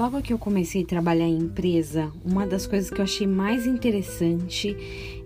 Logo 0.00 0.22
que 0.22 0.32
eu 0.32 0.38
comecei 0.38 0.82
a 0.82 0.86
trabalhar 0.86 1.26
em 1.26 1.36
empresa, 1.36 2.10
uma 2.24 2.46
das 2.46 2.66
coisas 2.66 2.88
que 2.88 2.98
eu 2.98 3.04
achei 3.04 3.26
mais 3.26 3.66
interessante 3.66 4.74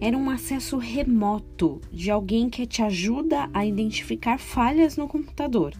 era 0.00 0.18
um 0.18 0.28
acesso 0.28 0.78
remoto 0.78 1.80
de 1.92 2.10
alguém 2.10 2.50
que 2.50 2.66
te 2.66 2.82
ajuda 2.82 3.48
a 3.54 3.64
identificar 3.64 4.36
falhas 4.36 4.96
no 4.96 5.06
computador. 5.06 5.74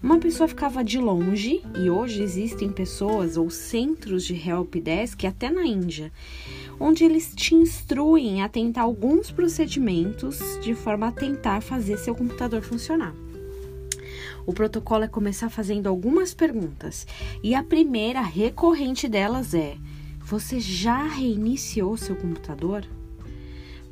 Uma 0.00 0.20
pessoa 0.20 0.46
ficava 0.46 0.84
de 0.84 1.00
longe 1.00 1.64
e 1.76 1.90
hoje 1.90 2.22
existem 2.22 2.70
pessoas 2.70 3.36
ou 3.36 3.50
centros 3.50 4.24
de 4.24 4.34
help 4.34 4.76
desk 4.76 5.26
até 5.26 5.50
na 5.50 5.66
Índia, 5.66 6.12
onde 6.78 7.02
eles 7.02 7.32
te 7.34 7.56
instruem 7.56 8.40
a 8.40 8.48
tentar 8.48 8.82
alguns 8.82 9.32
procedimentos 9.32 10.38
de 10.62 10.76
forma 10.76 11.08
a 11.08 11.12
tentar 11.12 11.60
fazer 11.60 11.96
seu 11.96 12.14
computador 12.14 12.62
funcionar. 12.62 13.16
O 14.46 14.52
protocolo 14.52 15.04
é 15.04 15.08
começar 15.08 15.48
fazendo 15.48 15.88
algumas 15.88 16.34
perguntas. 16.34 17.06
E 17.42 17.54
a 17.54 17.62
primeira 17.62 18.20
recorrente 18.20 19.08
delas 19.08 19.54
é: 19.54 19.76
Você 20.24 20.60
já 20.60 21.04
reiniciou 21.04 21.96
seu 21.96 22.16
computador? 22.16 22.86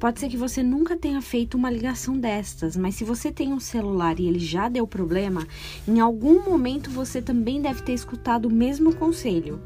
Pode 0.00 0.18
ser 0.18 0.30
que 0.30 0.36
você 0.36 0.62
nunca 0.62 0.96
tenha 0.96 1.20
feito 1.20 1.58
uma 1.58 1.70
ligação 1.70 2.18
destas, 2.18 2.74
mas 2.74 2.94
se 2.94 3.04
você 3.04 3.30
tem 3.30 3.52
um 3.52 3.60
celular 3.60 4.18
e 4.18 4.26
ele 4.26 4.38
já 4.38 4.66
deu 4.66 4.86
problema, 4.86 5.46
em 5.86 6.00
algum 6.00 6.42
momento 6.42 6.88
você 6.90 7.20
também 7.20 7.60
deve 7.60 7.82
ter 7.82 7.92
escutado 7.92 8.46
o 8.46 8.52
mesmo 8.52 8.94
conselho. 8.96 9.60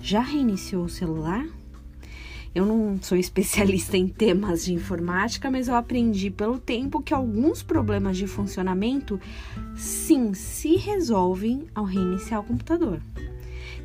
Já 0.00 0.20
reiniciou 0.20 0.84
o 0.84 0.88
celular? 0.88 1.46
Eu 2.54 2.64
não 2.64 2.96
sou 3.02 3.18
especialista 3.18 3.96
em 3.96 4.06
temas 4.06 4.64
de 4.64 4.72
informática, 4.72 5.50
mas 5.50 5.66
eu 5.66 5.74
aprendi 5.74 6.30
pelo 6.30 6.56
tempo 6.56 7.02
que 7.02 7.12
alguns 7.12 7.64
problemas 7.64 8.16
de 8.16 8.28
funcionamento 8.28 9.20
sim 9.74 10.32
se 10.34 10.76
resolvem 10.76 11.66
ao 11.74 11.84
reiniciar 11.84 12.40
o 12.40 12.44
computador. 12.44 13.00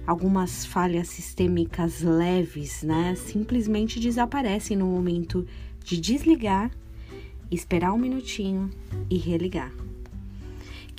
Algumas 0.05 0.66
falhas 0.66 1.08
sistêmicas 1.08 2.02
leves, 2.02 2.83
né, 2.83 3.16
simplesmente 3.16 3.99
desaparecem 3.99 4.77
no 4.77 4.86
momento 4.86 5.47
de 5.83 5.99
desligar, 5.99 6.69
esperar 7.49 7.91
um 7.91 7.97
minutinho 7.97 8.69
e 9.09 9.17
religar. 9.17 9.71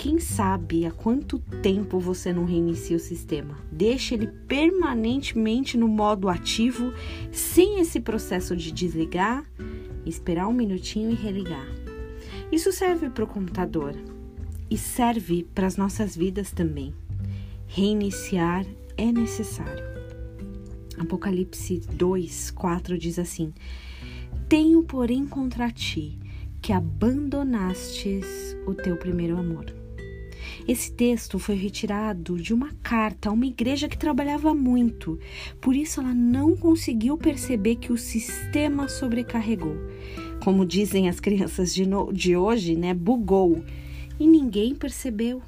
Quem 0.02 0.18
sabe 0.18 0.86
há 0.86 0.90
quanto 0.90 1.38
tempo 1.38 2.00
você 2.00 2.32
não 2.32 2.46
reinicia 2.46 2.96
o 2.96 2.98
sistema? 2.98 3.58
Deixa 3.70 4.14
ele 4.14 4.28
permanentemente 4.28 5.76
no 5.76 5.86
modo 5.86 6.30
ativo, 6.30 6.94
sem 7.30 7.80
esse 7.80 8.00
processo 8.00 8.56
de 8.56 8.72
desligar, 8.72 9.44
esperar 10.06 10.48
um 10.48 10.54
minutinho 10.54 11.10
e 11.10 11.14
religar. 11.14 11.66
Isso 12.50 12.72
serve 12.72 13.10
para 13.10 13.24
o 13.24 13.26
computador 13.26 13.94
e 14.70 14.78
serve 14.78 15.46
para 15.54 15.66
as 15.66 15.76
nossas 15.76 16.16
vidas 16.16 16.50
também. 16.50 16.94
Reiniciar 17.66 18.64
é 18.96 19.12
necessário. 19.12 19.84
Apocalipse 20.96 21.78
2, 21.92 22.52
4 22.52 22.96
diz 22.96 23.18
assim: 23.18 23.52
Tenho, 24.48 24.82
porém, 24.82 25.26
contra 25.26 25.70
ti 25.70 26.18
que 26.62 26.72
abandonastes 26.72 28.56
o 28.66 28.72
teu 28.72 28.96
primeiro 28.96 29.36
amor. 29.36 29.79
Esse 30.66 30.92
texto 30.92 31.38
foi 31.38 31.54
retirado 31.54 32.36
de 32.36 32.52
uma 32.54 32.72
carta 32.82 33.28
a 33.28 33.32
uma 33.32 33.46
igreja 33.46 33.88
que 33.88 33.98
trabalhava 33.98 34.54
muito, 34.54 35.18
por 35.60 35.74
isso 35.74 36.00
ela 36.00 36.14
não 36.14 36.56
conseguiu 36.56 37.16
perceber 37.16 37.76
que 37.76 37.92
o 37.92 37.98
sistema 37.98 38.88
sobrecarregou. 38.88 39.76
Como 40.42 40.64
dizem 40.64 41.08
as 41.08 41.20
crianças 41.20 41.74
de, 41.74 41.86
no, 41.86 42.12
de 42.12 42.36
hoje, 42.36 42.74
né? 42.74 42.94
Bugou. 42.94 43.62
E 44.18 44.26
ninguém 44.26 44.74
percebeu. 44.74 45.42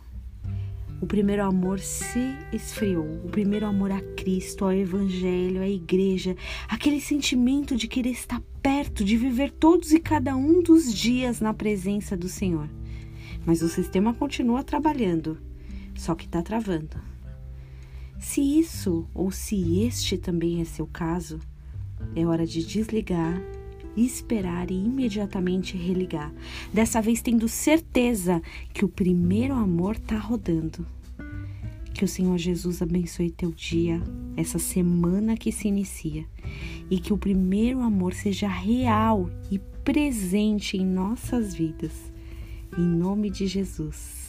O 1.00 1.06
primeiro 1.06 1.42
amor 1.42 1.80
se 1.80 2.36
esfriou. 2.52 3.04
O 3.24 3.28
primeiro 3.28 3.66
amor 3.66 3.90
a 3.90 4.00
Cristo, 4.00 4.64
ao 4.64 4.72
Evangelho, 4.72 5.60
à 5.60 5.68
igreja. 5.68 6.36
Aquele 6.68 7.00
sentimento 7.00 7.74
de 7.74 7.88
querer 7.88 8.10
estar 8.10 8.40
perto, 8.62 9.04
de 9.04 9.16
viver 9.16 9.50
todos 9.50 9.92
e 9.92 9.98
cada 9.98 10.36
um 10.36 10.62
dos 10.62 10.94
dias 10.94 11.40
na 11.40 11.52
presença 11.52 12.16
do 12.16 12.28
Senhor 12.28 12.68
mas 13.44 13.62
o 13.62 13.68
sistema 13.68 14.14
continua 14.14 14.62
trabalhando, 14.62 15.38
só 15.94 16.14
que 16.14 16.26
está 16.26 16.42
travando. 16.42 16.96
Se 18.18 18.40
isso 18.40 19.06
ou 19.12 19.32
se 19.32 19.82
este 19.82 20.16
também 20.16 20.60
é 20.60 20.64
seu 20.64 20.86
caso, 20.86 21.40
é 22.14 22.24
hora 22.24 22.46
de 22.46 22.64
desligar, 22.64 23.42
esperar 23.96 24.70
e 24.70 24.74
imediatamente 24.74 25.76
religar. 25.76 26.32
Dessa 26.72 27.02
vez 27.02 27.20
tendo 27.20 27.48
certeza 27.48 28.40
que 28.72 28.84
o 28.84 28.88
primeiro 28.88 29.54
amor 29.54 29.96
está 29.96 30.16
rodando. 30.16 30.86
Que 31.92 32.04
o 32.04 32.08
Senhor 32.08 32.38
Jesus 32.38 32.80
abençoe 32.80 33.30
teu 33.30 33.50
dia, 33.50 34.00
essa 34.36 34.58
semana 34.58 35.36
que 35.36 35.52
se 35.52 35.68
inicia, 35.68 36.24
e 36.90 36.98
que 36.98 37.12
o 37.12 37.18
primeiro 37.18 37.80
amor 37.80 38.14
seja 38.14 38.48
real 38.48 39.28
e 39.50 39.58
presente 39.58 40.76
em 40.76 40.86
nossas 40.86 41.54
vidas 41.54 42.11
em 42.76 42.86
nome 42.86 43.30
de 43.30 43.46
Jesus. 43.46 44.21